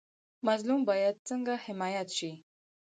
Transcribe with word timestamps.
مظلوم 0.47 0.81
باید 0.89 1.15
څنګه 1.27 1.53
حمایت 1.65 2.07
شي؟ 2.17 2.31